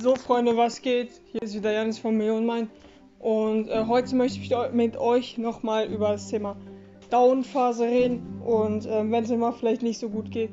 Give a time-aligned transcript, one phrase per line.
[0.00, 1.10] So, Freunde, was geht?
[1.32, 2.70] Hier ist wieder Janis von Millionen Mein.
[3.18, 6.56] Und äh, heute möchte ich mit euch nochmal über das Thema
[7.10, 8.40] Down-Phase reden.
[8.44, 10.50] Und äh, wenn es immer vielleicht nicht so gut geht.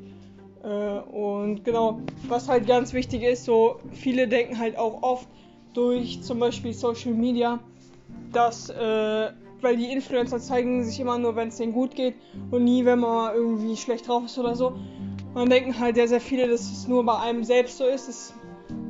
[0.64, 5.28] Äh, und genau, was halt ganz wichtig ist, so viele denken halt auch oft
[5.76, 7.60] durch zum Beispiel Social Media,
[8.32, 9.30] dass, äh,
[9.62, 12.16] weil die Influencer zeigen sich immer nur, wenn es denen gut geht
[12.50, 14.74] und nie, wenn man irgendwie schlecht drauf ist oder so.
[15.36, 18.10] Man denken halt sehr, sehr viele, dass es nur bei einem selbst so ist.
[18.10, 18.34] Es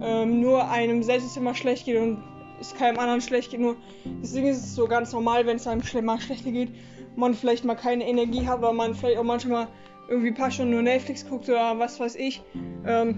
[0.02, 2.24] ähm, nur einem selbst es immer schlecht geht und
[2.60, 3.60] es keinem anderen schlecht geht.
[3.60, 3.76] Nur
[4.22, 6.70] deswegen ist es so ganz normal, wenn es einem mal schlechter geht,
[7.16, 9.68] man vielleicht mal keine Energie hat, weil man vielleicht auch manchmal
[10.08, 12.42] irgendwie ein paar Stunden nur Netflix guckt oder was weiß ich.
[12.86, 13.18] Ähm,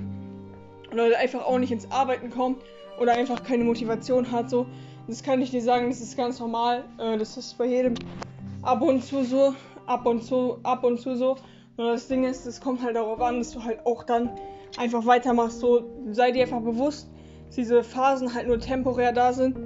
[0.91, 2.63] oder einfach auch nicht ins Arbeiten kommt
[2.99, 4.49] oder einfach keine Motivation hat.
[4.49, 4.65] So.
[5.07, 6.85] Das kann ich dir sagen, das ist ganz normal.
[6.97, 7.95] Äh, das ist bei jedem
[8.61, 9.53] ab und zu so,
[9.85, 11.35] ab und zu, ab und zu so.
[11.77, 14.31] Nur das Ding ist, es kommt halt darauf an, dass du halt auch dann
[14.77, 15.59] einfach weitermachst.
[15.59, 17.09] So, sei dir einfach bewusst,
[17.47, 19.57] dass diese Phasen halt nur temporär da sind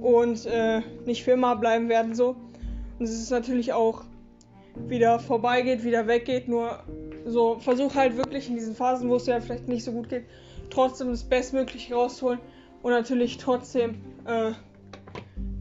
[0.00, 2.36] und äh, nicht für immer bleiben werden so.
[2.98, 4.04] Und es ist natürlich auch
[4.88, 6.48] wieder vorbeigeht, wieder weggeht.
[6.48, 6.80] Nur
[7.24, 10.24] so, versuch halt wirklich in diesen Phasen, wo es dir vielleicht nicht so gut geht,
[10.70, 12.38] trotzdem das Bestmögliche rausholen
[12.82, 13.96] und natürlich trotzdem
[14.26, 14.52] äh,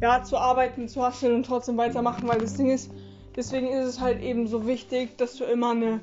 [0.01, 2.91] ja, zu arbeiten, zu hasseln und trotzdem weitermachen, weil das Ding ist,
[3.35, 6.01] deswegen ist es halt eben so wichtig, dass du immer eine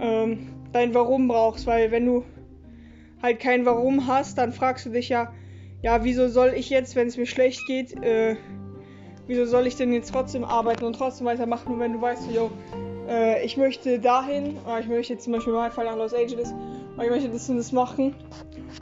[0.00, 2.24] ähm, dein Warum brauchst, weil wenn du
[3.22, 5.32] halt kein Warum hast, dann fragst du dich ja,
[5.82, 8.36] ja, wieso soll ich jetzt, wenn es mir schlecht geht, äh,
[9.26, 12.50] wieso soll ich denn jetzt trotzdem arbeiten und trotzdem weitermachen, wenn du weißt, yo,
[13.08, 16.52] äh, ich möchte dahin, oder ich möchte jetzt zum Beispiel mal nach Los Angeles,
[16.94, 18.14] oder ich möchte das und das machen,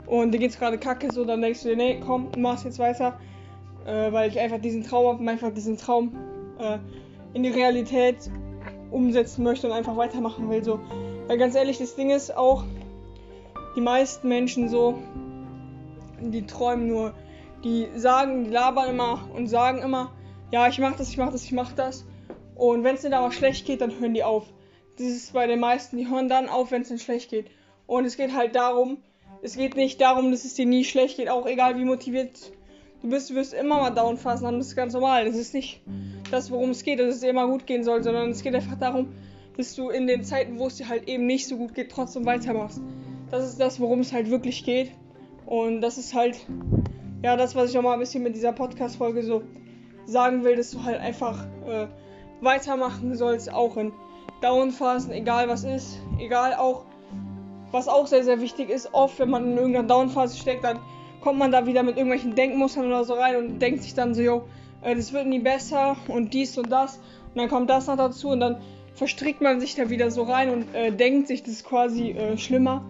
[0.07, 3.19] und dir geht's gerade kacke, so, dann denkst du dir, nee, komm, mach's jetzt weiter,
[3.85, 6.15] äh, weil ich einfach diesen Traum habe, einfach diesen Traum
[6.59, 6.79] äh,
[7.33, 8.31] in die Realität
[8.89, 10.79] umsetzen möchte und einfach weitermachen will, so.
[11.27, 12.63] Weil ganz ehrlich, das Ding ist auch,
[13.75, 14.97] die meisten Menschen so,
[16.21, 17.13] die träumen nur.
[17.63, 20.11] Die sagen, die labern immer und sagen immer,
[20.51, 22.05] ja, ich mach das, ich mach das, ich mach das.
[22.55, 24.45] Und wenn es denen aber schlecht geht, dann hören die auf.
[24.97, 27.47] Das ist bei den meisten, die hören dann auf, wenn es ihnen schlecht geht.
[27.85, 28.97] Und es geht halt darum,
[29.41, 32.51] es geht nicht darum, dass es dir nie schlecht geht, auch egal wie motiviert
[33.01, 35.25] du bist, du wirst immer mal Downphasen haben, das ist ganz normal.
[35.25, 35.81] Das ist nicht
[36.31, 38.77] das, worum es geht, dass es dir immer gut gehen soll, sondern es geht einfach
[38.79, 39.13] darum,
[39.57, 42.25] dass du in den Zeiten, wo es dir halt eben nicht so gut geht, trotzdem
[42.25, 42.79] weitermachst.
[43.31, 44.91] Das ist das, worum es halt wirklich geht.
[45.45, 46.45] Und das ist halt,
[47.23, 49.43] ja, das, was ich auch mal ein bisschen mit dieser Podcast-Folge so
[50.05, 51.87] sagen will, dass du halt einfach äh,
[52.41, 53.91] weitermachen sollst, auch in
[54.41, 56.85] Downphasen, egal was ist, egal auch,
[57.71, 60.79] was auch sehr, sehr wichtig ist, oft, wenn man in irgendeiner Downphase steckt, dann
[61.21, 64.21] kommt man da wieder mit irgendwelchen Denkmustern oder so rein und denkt sich dann so,
[64.21, 64.43] yo,
[64.81, 66.97] äh, das wird nie besser und dies und das
[67.33, 68.61] und dann kommt das noch dazu und dann
[68.97, 72.83] verstrickt man sich da wieder so rein und äh, denkt sich, das quasi äh, schlimmer,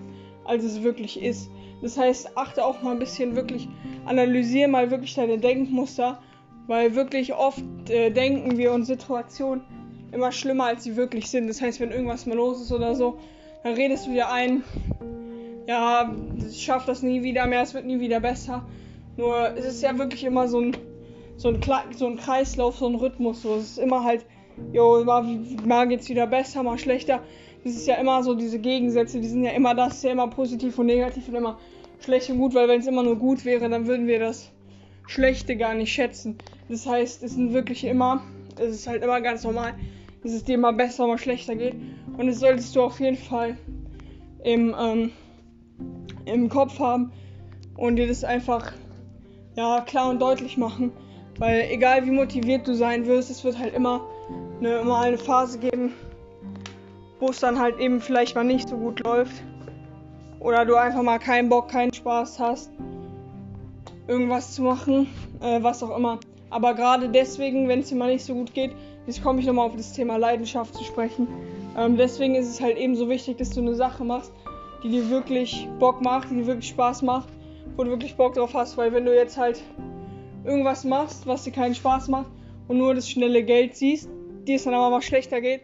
[0.45, 1.51] als es wirklich ist.
[1.81, 3.68] Das heißt, achte auch mal ein bisschen wirklich,
[4.06, 6.19] analysiere mal wirklich deine Denkmuster,
[6.66, 9.66] weil wirklich oft äh, denken wir uns Situationen
[10.13, 11.50] immer schlimmer, als sie wirklich sind.
[11.50, 13.19] Das heißt, wenn irgendwas mal los ist oder so,
[13.63, 14.63] dann redest du dir ein,
[15.68, 18.66] ja, ich schaff das nie wieder mehr, es wird nie wieder besser.
[19.18, 20.78] Nur es ist ja wirklich immer so ein,
[21.35, 21.59] so ein,
[21.97, 23.41] so ein Kreislauf, so ein Rhythmus.
[23.41, 23.56] So.
[23.56, 24.25] Es ist immer halt
[24.73, 25.23] jo, mal,
[25.66, 27.22] mal geht's wieder besser, mal schlechter.
[27.63, 30.78] Das ist ja immer so, diese Gegensätze, die sind ja immer das, ja immer positiv
[30.79, 31.57] und negativ und immer
[32.00, 34.51] schlecht und gut, weil wenn es immer nur gut wäre, dann würden wir das
[35.07, 36.38] Schlechte gar nicht schätzen.
[36.69, 38.22] Das heißt, es sind wirklich immer,
[38.57, 39.73] es ist halt immer ganz normal,
[40.23, 41.75] dass es dir mal besser, mal schlechter geht.
[42.18, 43.57] Und das solltest du auf jeden Fall
[44.44, 45.12] im, ähm,
[46.25, 47.12] im Kopf haben
[47.75, 48.74] und dir das einfach
[49.56, 50.91] ja, klar und deutlich machen.
[51.40, 54.02] Weil egal wie motiviert du sein wirst, es wird halt immer
[54.59, 55.94] eine, mal eine Phase geben,
[57.20, 59.44] wo es dann halt eben vielleicht mal nicht so gut läuft.
[60.40, 62.72] Oder du einfach mal keinen Bock, keinen Spaß hast,
[64.08, 65.08] irgendwas zu machen,
[65.42, 66.20] äh, was auch immer.
[66.50, 68.72] Aber gerade deswegen, wenn es dir mal nicht so gut geht,
[69.06, 71.28] jetzt komme ich nochmal auf das Thema Leidenschaft zu sprechen.
[71.78, 74.31] Ähm, deswegen ist es halt eben so wichtig, dass du eine Sache machst,
[74.83, 77.30] die dir wirklich Bock macht, die dir wirklich Spaß macht,
[77.75, 78.78] wo du wirklich Bock drauf hast.
[78.78, 79.62] Weil wenn du jetzt halt
[80.47, 82.31] irgendwas machst, was dir keinen Spaß macht
[82.67, 84.09] und nur das schnelle Geld siehst,
[84.47, 85.61] dir es dann aber mal schlechter geht,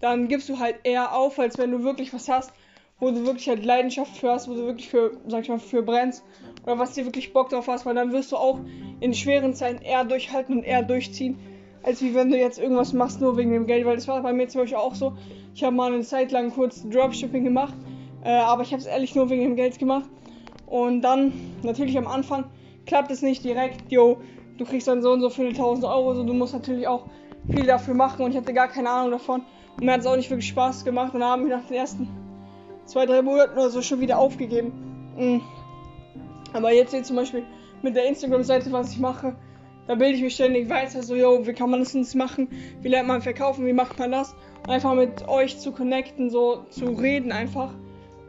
[0.00, 2.52] dann gibst du halt eher auf, als wenn du wirklich was hast,
[3.00, 5.82] wo du wirklich halt Leidenschaft für hast, wo du wirklich für, sag ich mal, für
[5.82, 6.22] brennst
[6.62, 8.58] oder was dir wirklich Bock drauf hast, weil dann wirst du auch
[9.00, 11.38] in schweren Zeiten eher durchhalten und eher durchziehen,
[11.82, 14.32] als wie wenn du jetzt irgendwas machst nur wegen dem Geld, weil das war bei
[14.32, 15.14] mir zum Beispiel auch so.
[15.54, 17.74] Ich habe mal eine Zeit lang kurz Dropshipping gemacht,
[18.24, 20.08] äh, aber ich habe es ehrlich nur wegen dem Geld gemacht
[20.66, 22.44] und dann natürlich am Anfang
[22.86, 24.18] klappt es nicht direkt, jo,
[24.58, 27.06] du kriegst dann so und so viele tausend Euro, so du musst natürlich auch
[27.50, 29.42] viel dafür machen und ich hatte gar keine Ahnung davon.
[29.76, 31.76] Und mir hat es auch nicht wirklich Spaß gemacht und dann haben wir nach den
[31.76, 32.08] ersten
[32.86, 34.72] zwei, drei Monaten oder so schon wieder aufgegeben.
[35.16, 35.42] Mhm.
[36.52, 37.44] Aber jetzt hier zum Beispiel
[37.82, 39.36] mit der Instagram-Seite, was ich mache,
[39.86, 42.48] da bilde ich mich ständig weiter, so, yo, wie kann man das denn machen?
[42.80, 43.66] Wie lernt man verkaufen?
[43.66, 44.34] Wie macht man das?
[44.66, 47.72] Einfach mit euch zu connecten, so zu reden einfach.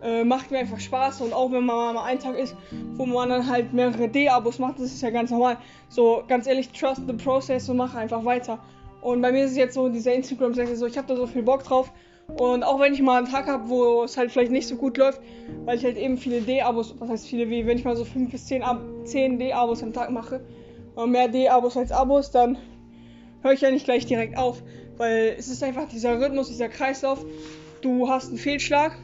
[0.04, 2.56] Äh, macht mir einfach Spaß und auch wenn man mal einen Tag ist,
[2.96, 5.58] wo man dann halt mehrere D-Abos macht, das ist ja ganz normal.
[5.90, 8.60] So, ganz ehrlich, trust the process und mach einfach weiter.
[9.02, 11.42] Und bei mir ist es jetzt so, diese Instagram-Seite so, ich habe da so viel
[11.42, 11.92] Bock drauf.
[12.28, 14.98] Und auch wenn ich mal einen Tag habe, wo es halt vielleicht nicht so gut
[14.98, 15.22] läuft,
[15.66, 18.30] weil ich halt eben viele D-Abos, was heißt viele, wie wenn ich mal so 5
[18.30, 18.64] bis 10,
[19.06, 20.42] 10 D-Abos am Tag mache,
[21.08, 22.58] mehr D-Abos als Abos, dann
[23.42, 24.62] höre ich ja nicht gleich direkt auf.
[24.98, 27.26] Weil es ist einfach dieser Rhythmus, dieser Kreislauf.
[27.82, 28.98] Du hast einen Fehlschlag,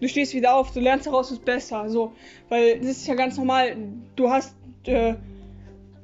[0.00, 1.88] du stehst wieder auf, du lernst daraus, ist besser.
[1.88, 2.12] So,
[2.48, 3.76] weil das ist ja ganz normal.
[4.14, 4.54] Du hast
[4.84, 5.14] äh,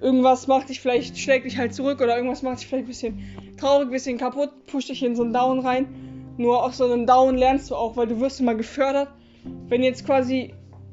[0.00, 3.56] irgendwas macht dich vielleicht, schlägt dich halt zurück oder irgendwas macht dich vielleicht ein bisschen
[3.56, 5.86] traurig, ein bisschen kaputt, pusht dich in so einen Down rein.
[6.38, 9.08] Nur aus so einem Down lernst du auch, weil du wirst immer gefördert.
[9.68, 10.52] Wenn jetzt quasi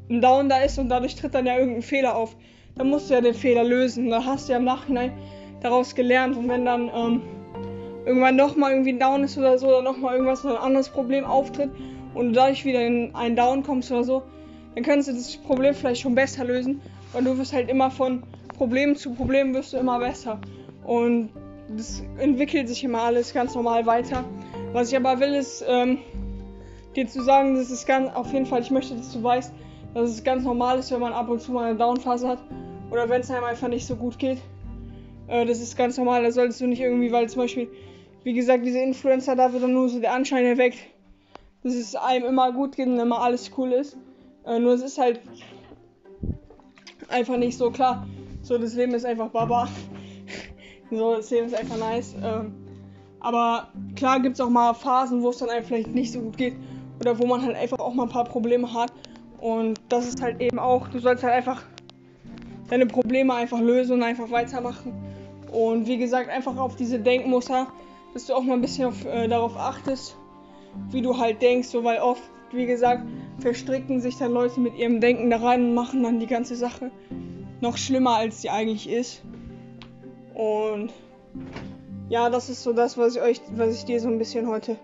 [0.09, 2.35] ein Down da ist und dadurch tritt dann ja irgendein Fehler auf,
[2.75, 4.09] dann musst du ja den Fehler lösen.
[4.09, 5.13] Dann hast du ja im Nachhinein
[5.61, 6.35] daraus gelernt.
[6.35, 7.21] Und wenn dann ähm,
[8.05, 11.69] irgendwann nochmal irgendwie ein Down ist oder so, oder nochmal irgendwas, ein anderes Problem auftritt
[12.19, 14.23] und du dadurch wieder in einen Down kommst oder so,
[14.75, 16.81] dann kannst du das Problem vielleicht schon besser lösen.
[17.13, 18.23] Weil du wirst halt immer von
[18.57, 20.37] Problem zu Problem wirst du immer besser.
[20.85, 21.29] Und
[21.77, 24.25] das entwickelt sich immer alles ganz normal weiter.
[24.73, 25.99] Was ich aber will, ist ähm,
[26.93, 29.53] dir zu sagen, das ist ganz, auf jeden Fall, ich möchte, dass du weißt,
[29.93, 32.39] dass es ganz normal ist, wenn man ab und zu mal eine Downphase hat.
[32.91, 34.39] Oder wenn es einem einfach nicht so gut geht.
[35.27, 36.21] Äh, das ist ganz normal.
[36.21, 37.69] Da solltest du nicht irgendwie, weil zum Beispiel,
[38.25, 40.79] wie gesagt, diese Influencer, da wird dann nur so der Anschein erweckt,
[41.63, 43.97] dass es einem immer gut geht und immer alles cool ist.
[44.45, 45.19] Äh, nur es ist halt
[47.09, 48.07] einfach nicht so klar.
[48.41, 49.67] So, das Leben ist einfach Baba.
[50.91, 52.15] so, das Leben ist einfach nice.
[52.23, 52.53] Ähm,
[53.19, 56.37] aber klar gibt es auch mal Phasen, wo es dann einem vielleicht nicht so gut
[56.37, 56.55] geht.
[56.99, 58.91] Oder wo man halt einfach auch mal ein paar Probleme hat.
[59.39, 61.63] Und das ist halt eben auch, du sollst halt einfach
[62.69, 64.93] deine Probleme einfach lösen und einfach weitermachen.
[65.51, 67.67] Und wie gesagt, einfach auf diese Denkmuster,
[68.13, 70.15] dass du auch mal ein bisschen auf, äh, darauf achtest,
[70.91, 73.03] wie du halt denkst, so weil oft, wie gesagt,
[73.39, 76.91] verstricken sich dann Leute mit ihrem Denken da rein und machen dann die ganze Sache
[77.61, 79.23] noch schlimmer, als sie eigentlich ist.
[80.33, 80.91] Und
[82.09, 84.77] ja, das ist so das, was ich euch, was ich dir so ein bisschen heute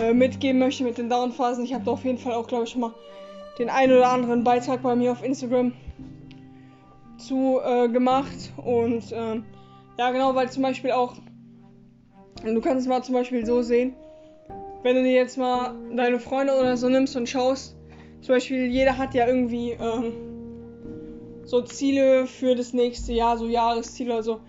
[0.00, 1.64] äh, mitgeben möchte mit den Downphasen.
[1.64, 2.94] Ich habe da auf jeden Fall auch, glaube ich, schon mal
[3.58, 5.72] den einen oder anderen Beitrag bei mir auf Instagram
[7.18, 8.52] zu äh, gemacht.
[8.56, 9.44] Und ähm,
[9.98, 11.14] ja, genau, weil zum Beispiel auch,
[12.42, 13.94] du kannst es mal zum Beispiel so sehen,
[14.82, 17.76] wenn du dir jetzt mal deine Freunde oder so nimmst und schaust,
[18.20, 20.12] zum Beispiel jeder hat ja irgendwie ähm,
[21.44, 24.40] so Ziele für das nächste Jahr, so Jahresziele oder so,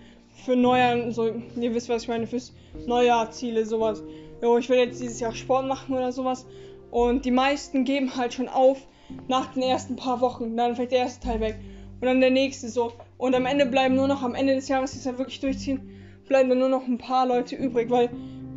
[0.45, 2.53] für Neujahr, so, ihr wisst, was ich meine, fürs
[2.85, 4.03] Neujahrziele, sowas.
[4.41, 6.45] Jo, ich will jetzt dieses Jahr Sport machen oder sowas.
[6.89, 8.87] Und die meisten geben halt schon auf
[9.27, 10.57] nach den ersten paar Wochen.
[10.57, 11.59] Dann fällt der erste Teil weg.
[11.99, 12.93] Und dann der nächste so.
[13.17, 15.89] Und am Ende bleiben nur noch, am Ende des Jahres, die es ja wirklich durchziehen,
[16.27, 17.89] bleiben dann nur noch ein paar Leute übrig.
[17.91, 18.09] Weil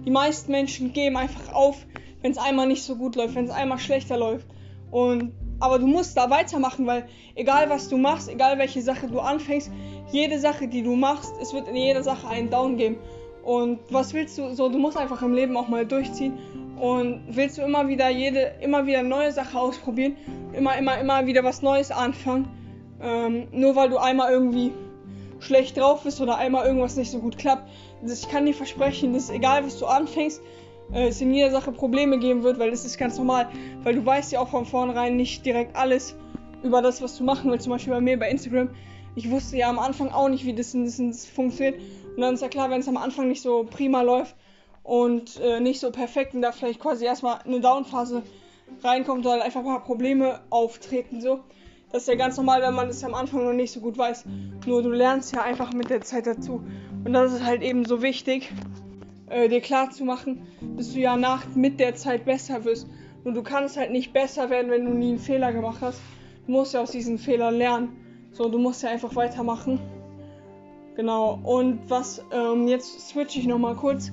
[0.04, 1.76] die meisten Menschen geben einfach auf,
[2.22, 4.46] wenn es einmal nicht so gut läuft, wenn es einmal schlechter läuft.
[4.90, 9.20] Und aber du musst da weitermachen, weil egal was du machst, egal welche Sache du
[9.20, 9.70] anfängst,
[10.12, 12.96] jede Sache, die du machst, es wird in jeder Sache einen Down geben.
[13.42, 16.38] Und was willst du so, du musst einfach im Leben auch mal durchziehen
[16.80, 20.16] und willst du immer wieder jede, immer wieder neue Sache ausprobieren,
[20.52, 22.48] immer, immer, immer wieder was Neues anfangen,
[23.02, 24.72] ähm, nur weil du einmal irgendwie
[25.44, 27.68] schlecht drauf bist oder einmal irgendwas nicht so gut klappt.
[28.02, 30.40] Also ich kann dir versprechen, dass egal was du anfängst,
[30.92, 33.48] äh, es in jeder Sache Probleme geben wird, weil das ist ganz normal,
[33.82, 36.16] weil du weißt ja auch von vornherein nicht direkt alles
[36.62, 37.64] über das, was du machen willst.
[37.64, 38.70] Zum Beispiel bei mir bei Instagram.
[39.16, 41.80] Ich wusste ja am Anfang auch nicht, wie das, das, das funktioniert.
[42.16, 44.34] Und dann ist ja klar, wenn es am Anfang nicht so prima läuft,
[44.84, 48.22] und äh, nicht so perfekt und da vielleicht quasi erstmal eine Downphase
[48.82, 51.20] reinkommt oder einfach ein paar Probleme auftreten.
[51.20, 51.40] So.
[51.94, 54.24] Das ist ja ganz normal, wenn man das am Anfang noch nicht so gut weiß.
[54.66, 56.60] Nur du lernst ja einfach mit der Zeit dazu.
[57.04, 58.52] Und das ist halt eben so wichtig,
[59.30, 60.44] äh, dir klar zu machen,
[60.76, 62.88] dass du ja nach mit der Zeit besser wirst.
[63.22, 66.00] Und du kannst halt nicht besser werden, wenn du nie einen Fehler gemacht hast.
[66.46, 68.26] Du musst ja aus diesen Fehlern lernen.
[68.32, 69.78] So, du musst ja einfach weitermachen.
[70.96, 71.38] Genau.
[71.44, 74.10] Und was, ähm, jetzt switche ich nochmal kurz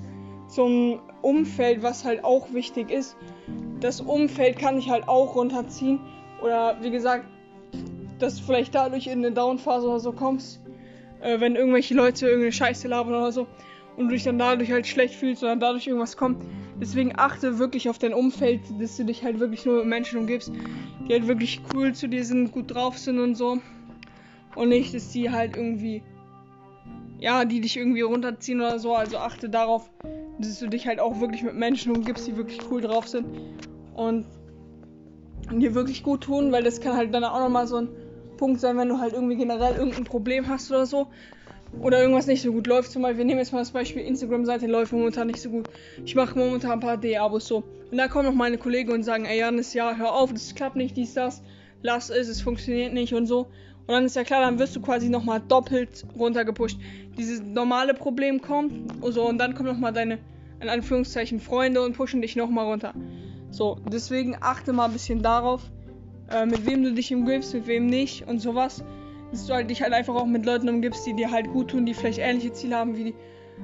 [0.49, 3.17] zum Umfeld, was halt auch wichtig ist.
[3.79, 5.99] Das Umfeld kann ich halt auch runterziehen.
[6.43, 7.25] Oder wie gesagt,
[8.21, 10.61] dass du vielleicht dadurch in eine Downphase oder so kommst,
[11.21, 13.47] äh, wenn irgendwelche Leute irgendeine Scheiße labern oder so
[13.97, 16.43] und du dich dann dadurch halt schlecht fühlst oder dadurch irgendwas kommt.
[16.79, 20.51] Deswegen achte wirklich auf dein Umfeld, dass du dich halt wirklich nur mit Menschen umgibst,
[21.07, 23.59] die halt wirklich cool zu dir sind, gut drauf sind und so.
[24.55, 26.01] Und nicht, dass die halt irgendwie,
[27.19, 28.95] ja, die dich irgendwie runterziehen oder so.
[28.95, 29.91] Also achte darauf,
[30.39, 33.27] dass du dich halt auch wirklich mit Menschen umgibst, die wirklich cool drauf sind
[33.93, 34.25] und
[35.51, 37.89] dir wirklich gut tun, weil das kann halt dann auch nochmal so ein
[38.41, 41.05] Punkt sein, wenn du halt irgendwie generell irgendein Problem hast oder so.
[41.79, 42.91] Oder irgendwas nicht so gut läuft.
[42.91, 45.69] Zum Beispiel, wir nehmen jetzt mal das Beispiel, Instagram-Seite läuft momentan nicht so gut.
[46.03, 47.63] Ich mache momentan ein paar D-Abos so.
[47.91, 50.75] Und da kommen noch meine Kollegen und sagen, ey Janis, ja, hör auf, das klappt
[50.75, 51.43] nicht, dies, das.
[51.83, 53.41] Lass es, es funktioniert nicht und so.
[53.41, 56.79] Und dann ist ja klar, dann wirst du quasi nochmal doppelt runtergepusht.
[57.19, 60.17] Dieses normale Problem kommt so, und dann kommen nochmal deine,
[60.59, 62.95] in Anführungszeichen, Freunde und pushen dich nochmal runter.
[63.51, 65.61] So, deswegen achte mal ein bisschen darauf,
[66.33, 68.83] äh, mit wem du dich umgibst, mit wem nicht und sowas.
[69.31, 71.85] Dass du halt dich halt einfach auch mit Leuten umgibst, die dir halt gut tun,
[71.85, 73.13] die vielleicht ähnliche Ziele haben wie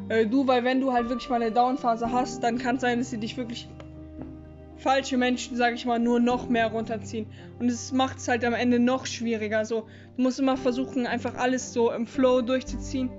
[0.10, 3.00] äh, du, weil wenn du halt wirklich mal eine Downphase hast, dann kann es sein,
[3.00, 3.68] dass sie dich wirklich
[4.78, 7.26] falsche Menschen, sage ich mal, nur noch mehr runterziehen.
[7.60, 9.66] Und es macht es halt am Ende noch schwieriger.
[9.66, 13.10] So, du musst immer versuchen, einfach alles so im Flow durchzuziehen,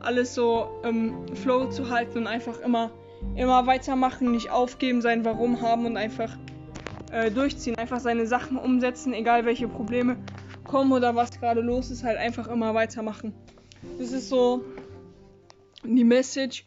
[0.00, 2.90] alles so im Flow zu halten und einfach immer,
[3.36, 6.36] immer weitermachen, nicht aufgeben, sein Warum haben und einfach
[7.12, 10.16] äh, durchziehen, einfach seine Sachen umsetzen, egal welche Probleme
[10.64, 13.32] kommen oder was gerade los ist, halt einfach immer weitermachen.
[13.98, 14.64] Das ist so
[15.84, 16.64] die Message,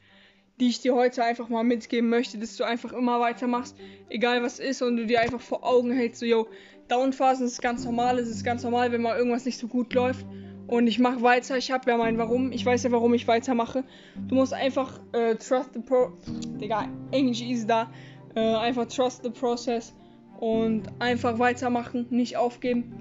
[0.60, 3.76] die ich dir heute einfach mal mitgeben möchte, dass du einfach immer weitermachst,
[4.10, 6.48] egal was ist und du dir einfach vor Augen hältst, so, yo,
[6.88, 10.26] Downphasen ist ganz normal, es ist ganz normal, wenn mal irgendwas nicht so gut läuft
[10.70, 13.84] und ich mache weiter, ich habe ja mein Warum, ich weiß ja, warum ich weitermache.
[14.28, 16.12] Du musst einfach äh, trust the pro...
[16.62, 17.92] Digga, Englisch ist da.
[18.36, 19.96] Äh, einfach trust the process
[20.40, 22.94] und einfach weitermachen, nicht aufgeben,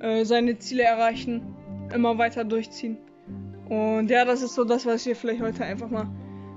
[0.00, 1.42] äh, seine Ziele erreichen,
[1.94, 2.98] immer weiter durchziehen.
[3.68, 6.06] Und ja, das ist so das, was ich dir vielleicht heute einfach mal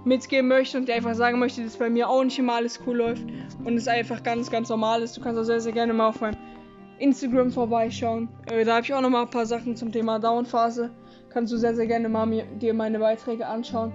[0.04, 2.98] mitgeben möchte und dir einfach sagen möchte, dass bei mir auch nicht immer alles cool
[2.98, 3.24] läuft
[3.64, 5.16] und es einfach ganz, ganz normal ist.
[5.16, 6.38] Du kannst auch sehr, sehr gerne mal auf meinem
[7.00, 8.28] Instagram vorbeischauen.
[8.52, 10.92] Äh, da habe ich auch noch mal ein paar Sachen zum Thema Downphase.
[11.30, 13.94] Kannst du sehr, sehr gerne mal mir, dir meine Beiträge anschauen.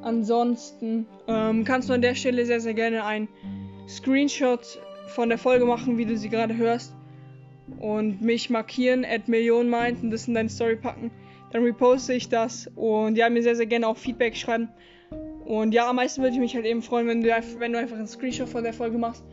[0.00, 3.28] Ansonsten ähm, kannst du an der Stelle sehr, sehr gerne einen
[3.86, 6.94] Screenshot von der Folge machen, wie du sie gerade hörst.
[7.80, 11.10] Und mich markieren, at Millionenmind und das in deine Story packen.
[11.52, 14.68] Dann reposte ich das und ja, mir sehr, sehr gerne auch Feedback schreiben.
[15.44, 17.96] Und ja, am meisten würde ich mich halt eben freuen, wenn du, wenn du einfach
[17.96, 19.24] einen Screenshot von der Folge machst.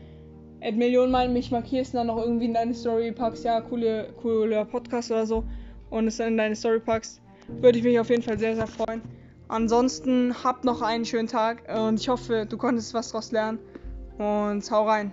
[0.62, 4.14] At Millionen Mal mich markierst und dann noch irgendwie in deine Story packst, ja, coole,
[4.22, 5.44] cooler Podcast oder so.
[5.90, 7.20] Und es dann in deine Story packst.
[7.60, 9.02] Würde ich mich auf jeden Fall sehr, sehr freuen.
[9.48, 13.58] Ansonsten habt noch einen schönen Tag und ich hoffe, du konntest was draus lernen.
[14.18, 15.12] Und hau rein.